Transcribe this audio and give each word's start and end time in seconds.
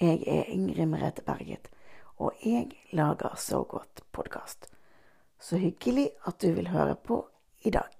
Jeg 0.00 0.22
er 0.26 0.46
Ingrid 0.48 0.86
Merete 0.88 1.20
Berget, 1.22 1.66
og 2.16 2.32
jeg 2.40 2.70
lager 2.96 3.34
Så 3.36 3.58
godt 3.68 4.00
podkast. 4.12 4.64
Så 5.38 5.58
hyggelig 5.60 6.10
at 6.24 6.40
du 6.40 6.54
vil 6.56 6.68
høre 6.68 6.94
på 6.96 7.28
i 7.62 7.70
dag. 7.70 7.92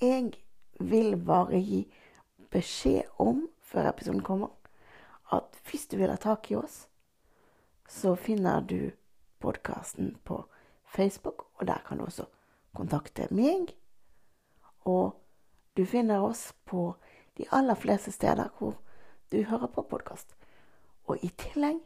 Jeg 0.00 0.32
vil 0.78 1.16
bare 1.16 1.58
gi 1.58 1.80
beskjed 2.50 3.10
om, 3.18 3.48
før 3.60 3.88
episoden 3.90 4.22
kommer, 4.22 4.54
at 5.32 5.58
hvis 5.66 5.88
du 5.90 5.96
vil 5.96 6.14
ha 6.14 6.16
tak 6.16 6.50
i 6.50 6.54
oss, 6.54 6.86
så 7.88 8.14
finner 8.14 8.60
du 8.60 8.92
podkasten 9.42 10.14
på 10.24 10.44
Facebook, 10.86 11.48
og 11.58 11.66
der 11.66 11.82
kan 11.88 11.98
du 11.98 12.04
også 12.04 12.30
kontakte 12.74 13.26
meg. 13.34 13.74
Og 14.84 15.18
du 15.76 15.84
finner 15.84 16.22
oss 16.22 16.52
på 16.64 16.92
de 17.34 17.50
aller 17.50 17.74
fleste 17.74 18.14
steder 18.14 18.54
hvor 18.58 18.78
du 19.32 19.42
hører 19.42 19.66
på 19.66 19.82
podkast. 19.82 20.36
Og 21.06 21.18
i 21.24 21.28
tillegg 21.38 21.80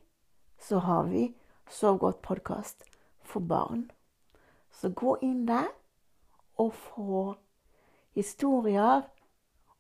så 0.61 0.79
har 0.79 1.09
vi 1.09 1.35
Sov 1.71 1.99
godt 1.99 2.23
podkast 2.23 2.83
for 3.23 3.41
barn. 3.41 3.91
Så 4.71 4.91
gå 4.91 5.17
inn 5.23 5.47
der 5.47 5.69
og 6.59 6.73
få 6.75 7.35
historier 8.13 9.05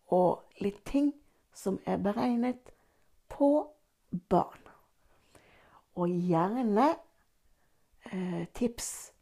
og 0.06 0.62
litt 0.62 0.84
ting 0.86 1.12
som 1.52 1.80
er 1.86 1.98
beregnet 1.98 2.70
på 3.28 3.66
barn. 4.30 4.62
Og 5.98 6.08
gjerne 6.08 6.92
eh, 8.12 8.46
tips 8.54 9.12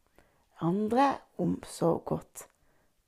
andre 0.60 1.14
om 1.38 1.56
Sov 1.64 2.04
godt 2.04 2.44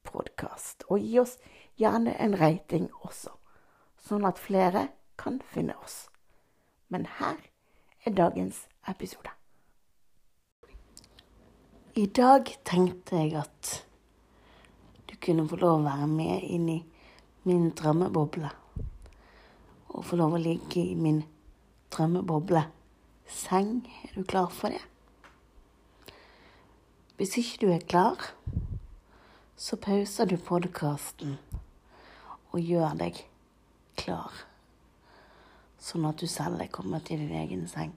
podkast. 0.08 0.88
Og 0.88 1.05
gi 1.05 1.19
oss 1.20 1.36
gjerne 1.77 2.16
en 2.16 2.38
rating 2.41 2.88
også, 3.05 3.36
sånn 4.00 4.24
at 4.24 4.41
flere 4.41 4.88
kan 5.20 5.41
finne 5.52 5.77
oss. 5.84 6.09
Men 6.88 7.06
her 7.19 7.37
er 8.05 8.16
dagens 8.16 8.65
episode. 8.88 9.30
I 11.94 12.06
dag 12.06 12.48
tenkte 12.64 13.17
jeg 13.19 13.34
at 13.36 13.70
du 15.11 15.17
kunne 15.20 15.44
få 15.50 15.59
lov 15.61 15.81
å 15.81 15.86
være 15.89 16.09
med 16.09 16.47
inn 16.48 16.69
i 16.72 16.78
min 17.44 17.70
drømmeboble. 17.77 18.50
Og 19.91 20.06
få 20.06 20.17
lov 20.17 20.39
å 20.39 20.42
ligge 20.42 20.81
i 20.81 20.97
min 20.97 21.25
drømmeboble 21.92 22.62
seng. 23.27 23.81
Er 24.06 24.14
du 24.16 24.25
klar 24.25 24.48
for 24.55 24.72
det? 24.72 24.83
Hvis 27.19 27.37
ikke 27.37 27.66
du 27.66 27.72
er 27.75 27.84
klar, 27.84 28.31
så 29.61 29.77
pauser 29.77 30.31
du 30.31 30.39
podkasten 30.41 31.37
og 32.50 32.62
gjør 32.64 32.94
deg 33.03 33.27
klar 34.00 34.47
sånn 35.81 36.06
at 36.09 36.20
du 36.20 36.28
selv 36.28 36.61
er 36.61 36.70
kommet 36.73 37.11
i 37.11 37.17
din 37.17 37.33
egen 37.41 37.67
seng. 37.69 37.95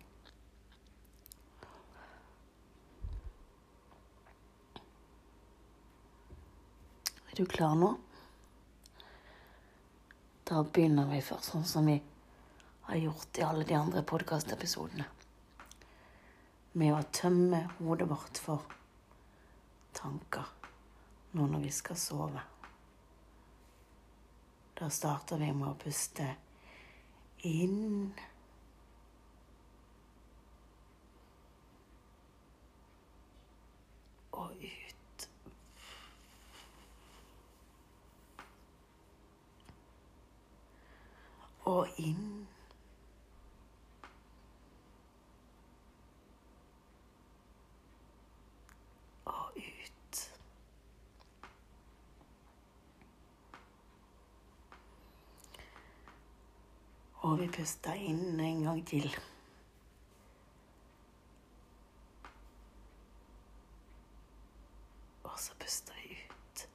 Er 7.34 7.36
du 7.36 7.46
klar 7.50 7.76
nå? 7.76 7.96
Da 10.44 10.62
begynner 10.64 11.08
vi 11.10 11.22
først 11.26 11.50
sånn 11.50 11.64
som 11.66 11.88
vi 11.90 11.96
har 12.88 13.00
gjort 13.00 13.40
i 13.40 13.46
alle 13.48 13.66
de 13.66 13.74
andre 13.74 14.04
podkastepisodene. 14.06 15.08
Med 16.78 16.94
å 16.94 17.04
tømme 17.16 17.64
hodet 17.80 18.10
vårt 18.10 18.42
for 18.44 18.68
tanker 19.98 20.52
nå 21.34 21.48
når 21.50 21.66
vi 21.66 21.74
skal 21.74 21.98
sove. 21.98 22.44
Da 24.78 24.90
starter 24.94 25.42
vi 25.42 25.50
med 25.54 25.72
å 25.72 25.78
puste 25.80 26.28
inn. 27.44 28.14
Og 34.32 34.52
ut. 34.62 35.30
Og 41.66 41.88
inn. 41.98 42.48
Og 49.26 49.52
ut. 49.58 50.34
Og 57.24 57.38
vi 57.40 57.46
puster 57.48 57.96
inn 57.96 58.40
en 58.40 58.64
gang 58.66 58.82
til. 58.88 59.06
Og 65.24 65.40
så 65.40 65.56
puster 65.60 65.94
vi 66.04 66.18
ut. 66.20 66.68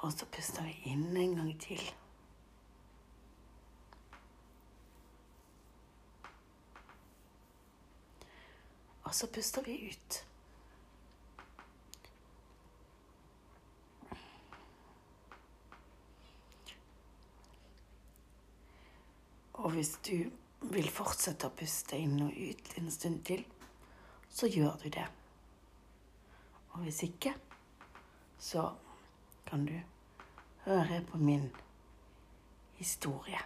Og 0.00 0.12
så 0.12 0.26
puster 0.32 0.64
vi 0.64 0.80
inn 0.94 1.16
en 1.16 1.36
gang 1.36 1.54
til. 1.60 1.88
Og 9.04 9.14
så 9.14 9.26
puster 9.28 9.62
vi 9.62 9.82
ut. 9.90 10.24
Hvis 19.74 19.96
du 20.06 20.30
vil 20.70 20.86
fortsette 20.86 21.48
å 21.48 21.54
puste 21.58 21.98
inn 21.98 22.20
og 22.22 22.30
ut 22.30 22.68
en 22.78 22.92
stund 22.94 23.24
til, 23.26 23.40
så 24.30 24.46
gjør 24.46 24.76
du 24.84 24.86
det. 24.94 25.06
Og 26.74 26.84
hvis 26.84 27.00
ikke, 27.08 27.32
så 28.38 28.68
kan 29.48 29.66
du 29.66 29.74
høre 30.68 31.00
på 31.10 31.18
min 31.18 31.48
historie. 32.78 33.42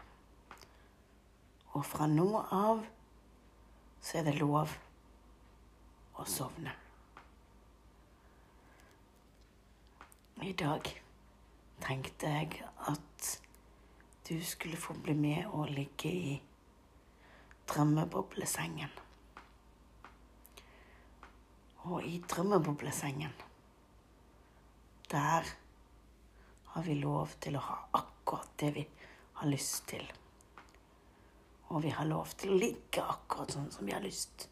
Og 1.72 1.88
fra 1.88 2.10
nå 2.12 2.28
av 2.44 2.84
så 4.04 4.20
er 4.20 4.28
det 4.28 4.36
lov 4.36 4.76
å 6.20 6.28
sovne. 6.28 6.76
I 10.44 10.52
dag 10.52 10.92
tenkte 11.88 12.36
jeg 12.36 12.64
at 12.84 13.34
du 14.28 14.42
skulle 14.44 14.76
få 14.76 14.94
bli 14.94 15.14
med 15.14 15.46
og 15.46 15.70
ligge 15.72 16.10
i 16.12 16.42
drømmeboblesengen. 17.68 18.90
Og 21.88 22.04
i 22.04 22.18
drømmeboblesengen, 22.28 23.32
der 25.10 25.48
har 26.74 26.82
vi 26.84 26.98
lov 27.00 27.32
til 27.40 27.56
å 27.56 27.64
ha 27.70 27.78
akkurat 28.02 28.52
det 28.60 28.70
vi 28.76 28.84
har 29.40 29.48
lyst 29.48 29.86
til. 29.94 30.04
Og 31.72 31.82
vi 31.86 31.94
har 31.96 32.08
lov 32.08 32.36
til 32.36 32.52
å 32.52 32.60
ligge 32.60 33.00
akkurat 33.00 33.56
sånn 33.56 33.72
som 33.72 33.88
vi 33.88 33.96
har 33.96 34.04
lyst. 34.04 34.48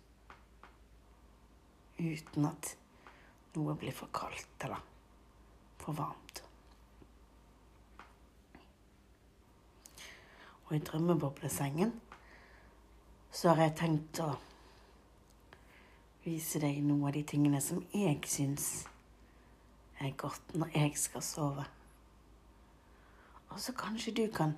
Uten 2.00 2.48
at 2.48 2.72
noe 3.56 3.76
blir 3.76 3.92
for 3.92 4.08
kaldt 4.08 4.64
eller 4.64 4.80
for 5.84 5.96
varmt. 6.00 6.45
Og 10.66 10.76
i 10.76 10.82
drømmeboblesengen 10.82 11.92
så 13.30 13.54
har 13.54 13.62
jeg 13.62 13.76
tenkt 13.78 14.20
å 14.24 14.32
vise 16.24 16.58
deg 16.62 16.82
noen 16.82 17.06
av 17.06 17.14
de 17.14 17.22
tingene 17.22 17.60
som 17.62 17.82
jeg 17.94 18.18
syns 18.26 18.70
er 20.02 20.14
godt 20.18 20.54
når 20.58 20.72
jeg 20.74 20.96
skal 20.98 21.22
sove. 21.22 21.66
Og 23.50 23.60
så 23.62 23.72
kanskje 23.78 24.14
du 24.16 24.24
kan 24.34 24.56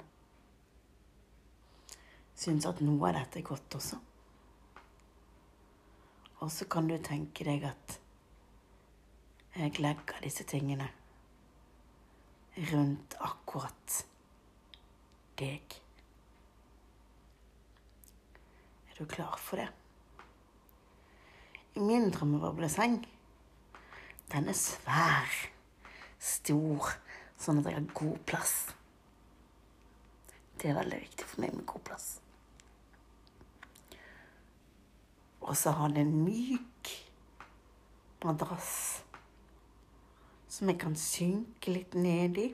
synes 2.39 2.67
at 2.71 2.81
noe 2.81 3.11
av 3.11 3.19
dette 3.19 3.41
er 3.41 3.47
godt 3.47 3.77
også. 3.79 3.99
Og 6.39 6.53
så 6.55 6.69
kan 6.71 6.87
du 6.89 6.95
tenke 7.03 7.45
deg 7.45 7.67
at 7.67 7.99
jeg 9.59 9.81
legger 9.83 10.23
disse 10.23 10.47
tingene 10.47 10.87
rundt 12.71 13.17
akkurat 13.19 13.99
deg. 15.39 15.79
Er 18.99 19.05
du 19.05 19.11
klar 19.15 19.37
for 19.39 19.57
det? 19.57 19.69
Min 21.79 22.11
drømmebableseng, 22.11 22.97
den 24.33 24.49
er 24.51 24.57
svær, 24.59 25.37
stor, 26.19 26.89
sånn 27.39 27.61
at 27.61 27.69
jeg 27.71 27.77
har 27.77 27.93
god 27.95 28.17
plass. 28.27 28.55
Det 30.59 30.73
er 30.73 30.81
veldig 30.81 30.99
viktig 31.05 31.29
for 31.31 31.45
meg 31.45 31.55
med 31.55 31.69
god 31.71 31.85
plass. 31.87 32.09
Og 35.47 35.55
så 35.63 35.77
har 35.79 35.95
den 35.95 36.11
en 36.11 36.25
myk 36.27 36.91
madrass 38.27 39.05
som 40.51 40.75
jeg 40.75 40.83
kan 40.83 40.99
synke 40.99 41.71
litt 41.71 41.95
ned 41.95 42.43
i. 42.43 42.49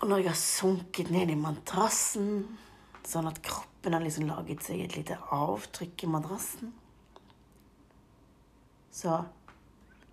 Og 0.00 0.08
når 0.08 0.22
jeg 0.22 0.30
har 0.30 0.38
sunket 0.40 1.10
ned 1.12 1.28
i 1.28 1.36
madrassen, 1.36 2.46
sånn 3.04 3.28
at 3.28 3.40
kroppen 3.44 3.92
har 3.92 4.00
liksom 4.00 4.30
laget 4.30 4.64
seg 4.64 4.80
et 4.80 4.94
lite 4.96 5.18
avtrykk 5.36 6.06
i 6.06 6.08
madrassen, 6.08 6.70
så 8.96 9.18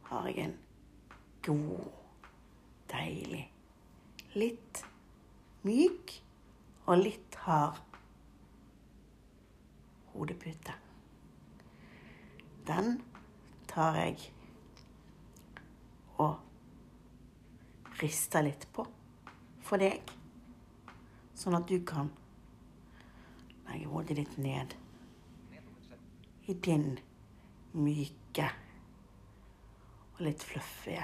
har 0.10 0.28
jeg 0.28 0.44
en 0.44 0.57
god, 1.48 1.88
deilig, 2.92 3.45
litt 4.36 4.84
myk 5.63 6.18
og 6.88 7.00
litt 7.06 7.40
hard 7.45 7.80
hodepute. 10.12 10.75
Den 12.68 13.00
tar 13.72 13.95
jeg 14.04 14.19
og 16.19 18.00
rister 18.04 18.44
litt 18.44 18.68
på 18.75 18.83
for 19.68 19.81
deg, 19.81 20.00
sånn 21.36 21.58
at 21.58 21.68
du 21.68 21.81
kan 21.88 22.08
legge 23.68 23.90
hodet 23.92 24.16
ditt 24.22 24.38
ned 24.40 24.75
i 26.48 26.56
din 26.64 26.94
myke 27.75 28.48
og 30.16 30.22
litt 30.24 30.46
fluffige 30.48 31.04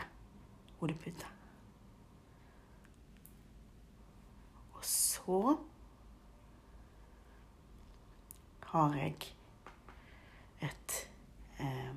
hodepute. 0.80 1.28
Og 4.74 4.88
så 4.88 5.42
har 8.72 8.96
jeg 8.98 9.34
et 10.64 10.96
eh, 11.60 11.92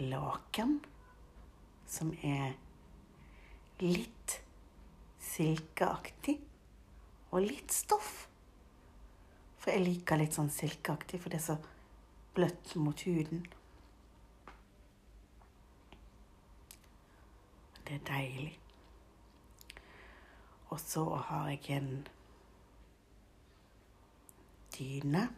laken 0.00 0.78
som 1.86 2.10
er 2.24 2.56
litt 3.84 4.40
silkeaktig 5.34 6.38
og 7.34 7.42
litt 7.42 7.74
stoff. 7.74 8.28
For 9.58 9.74
jeg 9.74 9.84
liker 9.86 10.20
litt 10.20 10.36
sånn 10.36 10.52
silkeaktig, 10.52 11.20
for 11.22 11.32
det 11.32 11.40
er 11.40 11.46
så 11.48 11.56
bløtt 12.34 12.74
mot 12.78 13.00
huden. 13.06 13.46
Det 17.84 17.98
er 17.98 18.04
deilig. 18.08 18.52
Og 20.72 20.80
så 20.80 21.04
har 21.28 21.48
jeg 21.52 21.76
en 21.76 21.90
dyne 24.74 25.28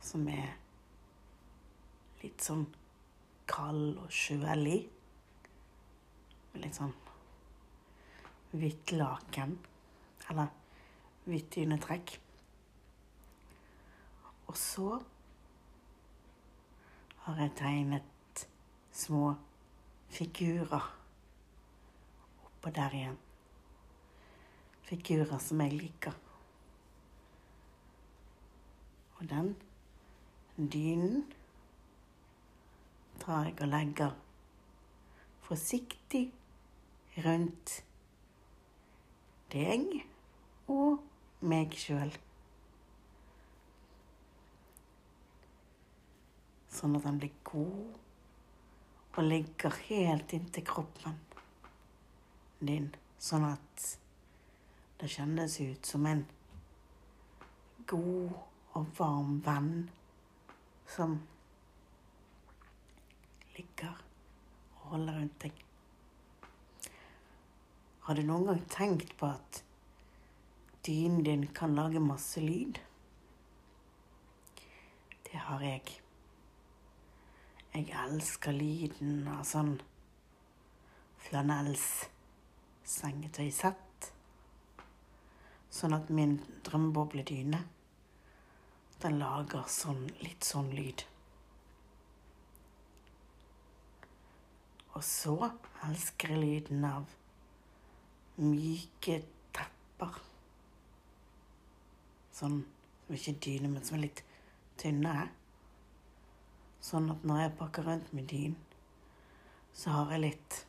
som 0.00 0.28
er 0.32 0.54
litt 2.22 2.44
sånn 2.44 2.64
kald 3.50 3.98
og 4.00 4.14
sjølig. 4.14 4.80
Litt 6.60 6.78
sånn 6.78 6.94
hvitt 8.52 8.92
laken. 8.92 9.58
Eller 10.30 10.50
hvitt 11.24 11.54
dynetrekk. 11.54 12.16
Og 14.50 14.56
så 14.58 15.00
har 17.24 17.42
jeg 17.42 17.52
tegnet 17.56 18.46
små 18.92 19.34
figurer 20.10 20.88
oppå 22.44 22.72
der 22.74 22.96
igjen. 22.96 23.18
Figurer 24.88 25.38
som 25.38 25.60
jeg 25.62 25.76
liker. 25.78 26.16
Og 29.20 29.28
den 29.30 29.52
dynen 30.56 31.22
tar 33.20 33.44
jeg 33.44 33.60
og 33.60 33.68
legger 33.68 34.16
forsiktig 35.46 36.24
rundt 37.24 37.84
deg 39.52 39.86
og 40.70 41.00
meg 41.46 41.74
sjøl. 41.78 42.12
Sånn 46.70 46.96
at 46.96 47.06
den 47.08 47.18
blir 47.20 47.34
god 47.44 47.98
og 49.18 49.26
ligger 49.26 49.74
helt 49.88 50.32
inntil 50.32 50.64
kroppen 50.64 51.18
din. 52.60 52.88
Sånn 53.20 53.44
at 53.50 53.88
det 55.00 55.10
kjennes 55.12 55.56
ut 55.60 55.88
som 55.88 56.06
en 56.08 56.22
god 57.90 58.32
og 58.78 58.86
varm 58.96 59.40
venn 59.44 59.74
som 60.88 61.18
ligger 63.56 64.00
og 64.78 64.86
holder. 64.94 65.19
Har 68.10 68.18
du 68.18 68.26
noen 68.26 68.42
gang 68.42 68.58
tenkt 68.66 69.12
på 69.20 69.28
at 69.30 69.62
dynen 70.82 71.22
din 71.22 71.46
kan 71.54 71.78
lage 71.78 72.00
masse 72.02 72.40
lyd? 72.42 72.82
Det 75.28 75.38
har 75.38 75.62
jeg. 75.62 76.02
Jeg 77.70 77.86
elsker 78.00 78.50
lyden 78.56 79.28
av 79.30 79.46
sånn 79.46 79.78
flanellsengetøysett. 81.28 84.10
Sånn 85.70 85.94
at 86.00 86.10
min 86.10 86.42
drømmebobledyne, 86.66 87.62
den 89.06 89.22
lager 89.22 89.62
sånn, 89.70 90.10
litt 90.26 90.42
sånn 90.50 90.74
lyd. 90.74 91.06
Og 94.98 95.02
så 95.12 95.54
elsker 95.86 96.34
jeg 96.34 96.42
lyden 96.48 96.82
av 96.90 97.06
myke 98.38 99.20
tepper. 99.56 100.20
Sånn 102.36 102.60
som 103.10 103.16
ikke 103.18 103.40
dyne, 103.42 103.68
men 103.68 103.82
som 103.82 103.96
er 103.98 104.04
litt 104.06 104.22
tynnere. 104.78 105.26
Sånn 106.80 107.10
at 107.10 107.24
når 107.26 107.40
jeg 107.42 107.56
pakker 107.58 107.88
rundt 107.90 108.12
med 108.14 108.28
dyn, 108.30 108.54
så 109.74 109.96
har 109.96 110.14
jeg 110.14 110.22
litt 110.22 110.60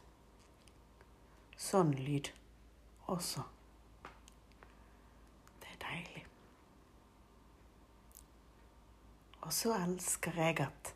sånn 1.61 1.93
lyd 2.01 2.31
også. 3.13 3.45
Det 5.61 5.69
er 5.69 5.79
deilig. 5.85 6.25
Og 9.45 9.53
så 9.53 9.77
elsker 9.77 10.41
jeg 10.41 10.59
at 10.65 10.93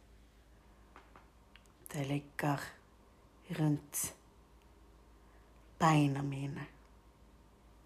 det 1.94 2.10
ligger 2.10 2.66
rundt 3.62 4.08
beina 5.80 6.24
mine. 6.24 6.66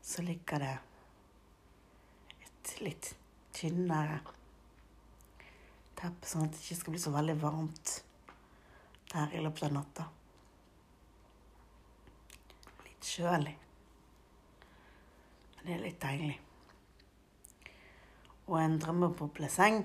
Så 0.01 0.22
ligger 0.22 0.60
det 0.60 0.75
et 2.46 2.75
litt 2.81 3.13
tynnere 3.53 4.19
teppe, 6.00 6.27
sånn 6.27 6.48
at 6.48 6.55
det 6.55 6.62
ikke 6.63 6.79
skal 6.79 6.96
bli 6.96 7.01
så 7.03 7.13
veldig 7.13 7.36
varmt 7.41 7.96
der 9.12 9.34
i 9.36 9.41
løpet 9.43 9.65
av 9.67 9.74
natta. 9.75 10.05
Litt 12.86 13.10
kjølig. 13.15 13.55
Men 15.55 15.65
det 15.65 15.75
er 15.75 15.84
litt 15.84 16.01
deilig. 16.03 16.38
Og 18.50 18.58
en 18.62 18.77
drømmebobleseng, 18.81 19.84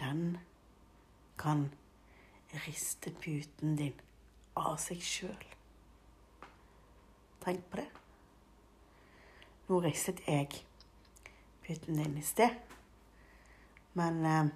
den 0.00 0.24
kan 1.40 1.68
riste 2.66 3.12
puten 3.22 3.76
din 3.78 3.96
av 4.58 4.76
seg 4.82 5.02
sjøl. 5.04 5.46
Tenk 7.40 7.64
på 7.70 7.80
det. 7.80 7.88
Nå 9.68 9.80
ristet 9.80 10.20
jeg 10.26 10.50
putten 11.66 11.96
din 11.96 12.18
i 12.18 12.22
sted. 12.26 12.56
Men 13.92 14.26
eh, 14.26 14.46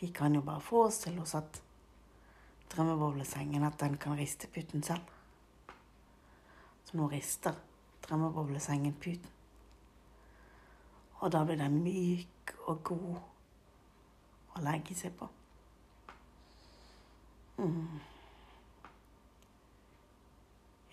vi 0.00 0.06
kan 0.14 0.34
jo 0.34 0.40
bare 0.46 0.60
forestille 0.60 1.22
oss 1.22 1.34
at 1.34 1.62
drømmeboblesengen 2.72 3.64
at 3.64 3.80
den 3.80 3.96
kan 3.96 4.18
riste 4.18 4.48
puten 4.48 4.82
selv. 4.82 5.02
Så 6.84 6.96
nå 6.96 7.08
rister 7.10 7.54
drømmeboblesengen 8.08 8.94
puten. 8.94 9.32
Og 11.18 11.32
da 11.32 11.44
blir 11.44 11.56
den 11.56 11.80
myk 11.82 12.52
og 12.66 12.82
god 12.84 13.16
å 14.56 14.64
legge 14.64 14.94
seg 14.94 15.14
på. 15.16 15.28
Mm. 17.56 18.15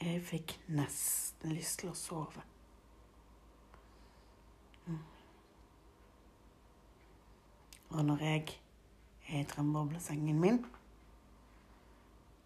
Jeg 0.04 0.20
fikk 0.28 0.58
nesten 0.76 1.54
lyst 1.56 1.80
til 1.80 1.94
å 1.94 1.96
sove. 1.96 2.42
Mm. 4.84 4.98
Og 7.94 8.02
når 8.10 8.24
jeg 8.26 8.42
er 9.30 9.38
i 9.40 9.46
drømmeboblesengen 9.48 10.42
min, 10.44 10.60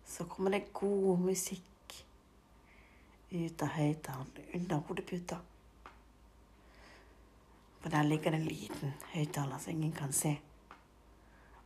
så 0.06 0.28
kommer 0.30 0.54
det 0.54 0.68
god 0.78 1.24
musikk 1.24 1.98
ut 3.32 3.66
av 3.66 3.74
høyttaleren 3.74 4.54
under 4.60 4.86
hodeputa. 4.92 5.40
For 7.82 7.90
der 7.90 8.06
ligger 8.06 8.38
det 8.38 8.44
en 8.44 8.48
liten 8.52 8.94
høyttaler 9.16 9.66
som 9.66 9.74
ingen 9.74 9.98
kan 9.98 10.14
se. 10.14 10.36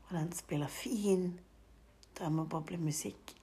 Og 0.07 0.15
den 0.15 0.31
spiller 0.39 0.71
fin 0.71 1.33
drømmeboblemusikk. 2.15 3.40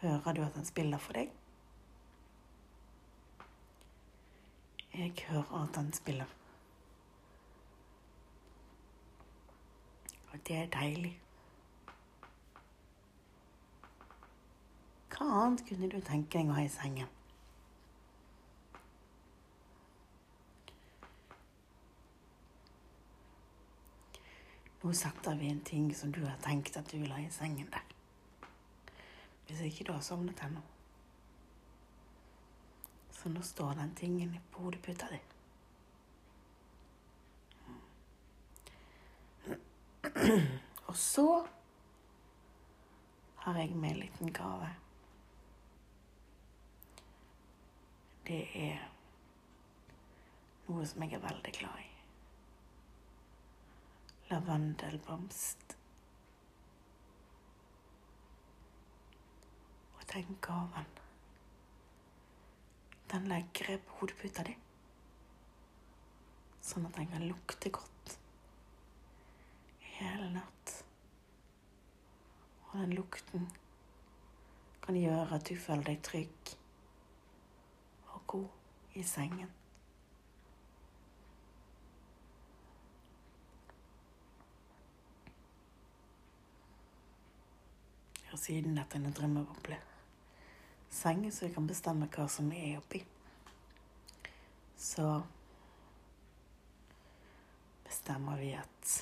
Hører 0.00 0.32
du 0.32 0.42
at 0.42 0.54
han 0.54 0.64
spiller 0.64 0.98
for 0.98 1.12
deg? 1.12 1.32
Jeg 4.94 5.12
hører 5.28 5.62
at 5.62 5.76
han 5.76 5.92
spiller. 5.92 6.34
Og 10.32 10.38
det 10.46 10.56
er 10.56 10.66
deilig. 10.66 11.20
Hva 15.10 15.26
annet 15.42 15.64
kunne 15.68 15.90
du 15.90 15.98
tenke 16.00 16.38
deg 16.38 16.50
å 16.50 16.58
ha 16.60 16.62
i 16.62 16.70
sengen? 16.70 17.10
Nå 24.78 24.94
setter 24.94 25.34
vi 25.36 25.50
en 25.50 25.64
ting 25.66 25.90
som 25.94 26.14
du 26.14 26.22
har 26.22 26.38
tenkt 26.44 26.78
at 26.78 26.86
du 26.92 27.00
vil 27.00 27.10
ha 27.10 27.18
i 27.18 27.30
sengen 27.34 27.66
der. 27.74 27.87
Hvis 29.58 29.72
ikke 29.72 29.84
du 29.88 29.92
har 29.92 30.00
sovnet 30.06 30.38
ennå. 30.46 30.60
Så 33.10 33.28
nå 33.28 33.40
står 33.42 33.72
den 33.74 33.94
tingen 33.98 34.36
på 34.52 34.62
hodeputa 34.62 35.06
di. 35.10 35.18
Og 40.86 40.96
så 40.96 41.46
har 43.36 43.58
jeg 43.58 43.74
med 43.74 43.90
en 43.90 43.98
liten 43.98 44.32
gave. 44.32 44.68
Det 48.30 48.44
er 48.54 48.78
noe 50.68 50.86
som 50.86 51.02
jeg 51.02 51.18
er 51.18 51.26
veldig 51.26 51.56
glad 51.58 51.82
i 51.82 51.90
lavendelblomst. 54.30 55.77
Den 60.12 60.38
gaven, 60.40 60.86
den 63.12 63.28
legger 63.28 63.70
jeg 63.72 63.80
på 63.84 64.00
hodeputa 64.00 64.44
di, 64.48 64.54
sånn 66.64 66.88
at 66.88 66.96
den 66.96 67.10
kan 67.12 67.24
lukte 67.28 67.72
godt 67.72 68.18
hele 69.98 70.30
natt. 70.32 70.74
Og 72.68 72.74
den 72.82 72.92
lukten 72.96 73.48
kan 74.84 74.96
gjøre 74.96 75.38
at 75.38 75.48
du 75.48 75.56
føler 75.56 75.88
deg 75.90 76.02
trygg 76.04 76.52
og 78.14 78.20
god 78.34 78.98
i 79.00 79.04
sengen. 79.04 79.52
Og 88.28 88.38
siden 88.38 88.76
dette 88.76 89.00
er 89.00 89.08
en 89.08 89.16
drømmeboble 89.16 89.80
seng, 90.90 91.32
så 91.32 91.46
vi 91.46 91.54
kan 91.54 91.66
bestemme 91.66 92.08
hva 92.14 92.28
som 92.28 92.50
er 92.52 92.78
oppi. 92.78 93.02
Så 94.78 95.22
bestemmer 97.84 98.38
vi 98.38 98.52
at 98.58 98.94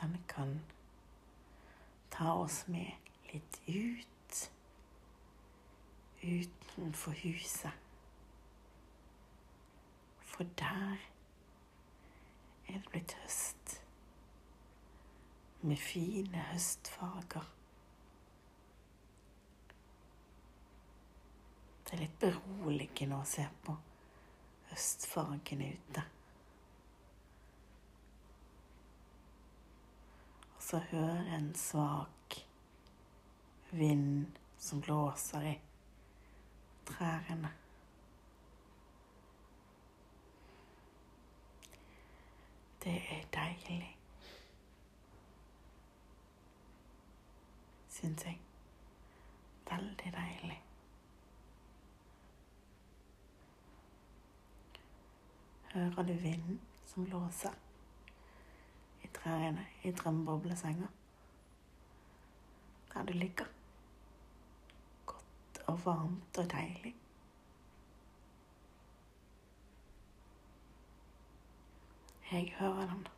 den 0.00 0.18
kan 0.28 0.60
ta 2.10 2.32
oss 2.32 2.64
med 2.68 2.92
litt 3.32 3.60
ut 3.68 4.04
utenfor 6.24 7.12
huset. 7.22 7.72
For 10.20 10.44
der 10.58 10.96
er 12.68 12.78
det 12.78 12.90
blitt 12.90 13.12
høst 13.22 13.80
med 15.60 15.76
fine 15.76 16.46
høstfarger. 16.50 17.53
Det 21.84 21.96
er 21.96 22.00
litt 22.00 22.20
beroligende 22.20 23.18
å 23.20 23.26
se 23.28 23.44
på 23.64 23.74
høstfargene 24.70 25.68
ute. 25.76 26.04
Og 30.54 30.62
så 30.64 30.80
høre 30.90 31.36
en 31.36 31.50
svak 31.58 32.38
vind 33.74 34.40
som 34.58 34.80
blåser 34.80 35.50
i 35.50 35.58
trærne. 36.88 37.52
Det 42.84 42.96
er 43.12 43.28
deilig. 43.32 43.94
syns 48.04 48.24
jeg. 48.24 48.38
Veldig 49.70 50.12
deilig. 50.12 50.63
Hører 55.74 56.02
du 56.06 56.12
vinden 56.12 56.60
som 56.86 57.04
blåser 57.04 57.54
i 59.02 59.08
trærne 59.14 59.66
i 59.82 59.90
drømmeboblesenga? 59.90 60.86
Der 62.92 63.02
du 63.02 63.12
ligger. 63.12 63.44
Godt 65.06 65.58
og 65.66 65.84
varmt 65.84 66.38
og 66.38 66.50
deilig. 66.52 66.94
Jeg 72.32 72.54
hører 72.58 72.86
den. 72.86 73.08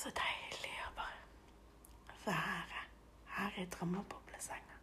Så 0.00 0.08
deilig 0.16 0.76
å 0.86 0.92
bare 0.96 2.14
være 2.24 2.84
her 3.34 3.58
i 3.60 3.66
drømmeboblesenga. 3.74 4.78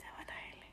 Det 0.00 0.14
var 0.16 0.24
deilig. 0.32 0.72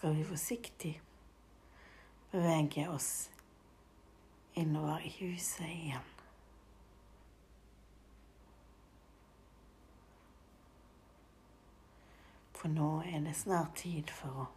Skal 0.00 0.14
vi 0.16 0.24
forsiktig 0.24 1.02
bevege 2.30 2.88
oss 2.88 3.30
innover 4.54 5.00
i 5.00 5.10
huset 5.18 5.66
igjen. 5.66 6.06
For 12.56 12.72
nå 12.72 12.88
er 13.12 13.20
det 13.28 13.36
snart 13.36 13.76
tid 13.82 14.08
for 14.22 14.40
å 14.46 14.50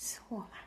sove. 0.00 0.66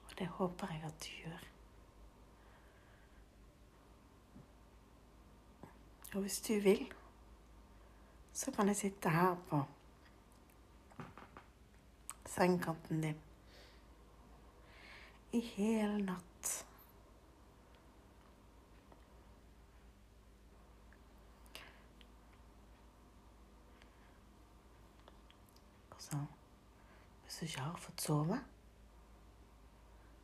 Og 0.00 0.16
det 0.16 0.32
håper 0.40 0.78
jeg 0.78 0.86
at 0.88 1.02
du 1.04 1.14
gjør. 1.26 1.50
Og 6.14 6.22
hvis 6.24 6.40
du 6.48 6.54
vil 6.64 6.88
så 8.36 8.52
kan 8.52 8.68
jeg 8.68 8.76
sitte 8.76 9.08
her 9.08 9.36
på 9.48 9.62
sengekanten 12.28 13.02
din 13.02 13.20
i 15.32 15.40
hele 15.40 16.02
natt. 16.04 16.50
Og 25.90 26.02
så, 26.02 26.20
hvis 27.22 27.38
du 27.38 27.44
ikke 27.44 27.60
har 27.60 27.80
fått 27.86 28.04
sove, 28.04 28.40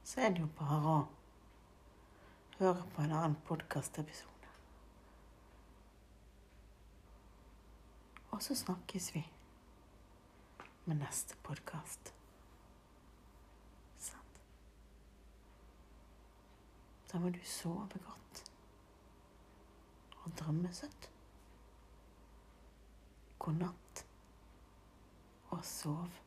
så 0.05 0.21
er 0.21 0.37
det 0.37 0.45
jo 0.45 0.53
bare 0.61 0.99
å 0.99 1.01
høre 2.61 2.85
på 2.93 3.07
en 3.07 3.17
annen 3.23 3.41
podkastepisode. 3.49 4.42
Og 8.33 8.43
så 8.43 8.55
snakkes 8.55 9.15
vi 9.15 9.23
med 10.85 10.97
neste 10.97 11.37
podkast. 11.43 12.15
Sant? 13.99 14.41
Da 17.13 17.21
må 17.21 17.29
du 17.29 17.39
sove 17.45 18.01
godt 18.07 18.43
og 20.25 20.33
drømme 20.39 20.73
søtt. 20.73 21.11
God 23.39 23.61
natt 23.61 24.05
og 25.51 25.65
sov 25.67 26.22